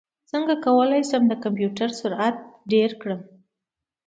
[0.31, 2.35] څنګه کولی شم د کمپیوټر سرعت
[2.71, 3.21] ډېر کړم